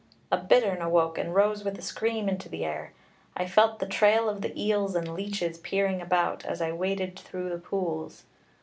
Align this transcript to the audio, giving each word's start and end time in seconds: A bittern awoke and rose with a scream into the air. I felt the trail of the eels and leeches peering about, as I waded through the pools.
A 0.31 0.37
bittern 0.37 0.81
awoke 0.81 1.19
and 1.19 1.35
rose 1.35 1.63
with 1.63 1.77
a 1.77 1.81
scream 1.83 2.27
into 2.27 2.49
the 2.49 2.65
air. 2.65 2.91
I 3.37 3.45
felt 3.45 3.77
the 3.77 3.85
trail 3.85 4.27
of 4.29 4.41
the 4.41 4.59
eels 4.59 4.95
and 4.95 5.13
leeches 5.13 5.59
peering 5.59 6.01
about, 6.01 6.43
as 6.43 6.59
I 6.59 6.71
waded 6.71 7.19
through 7.19 7.49
the 7.49 7.59
pools. 7.59 8.23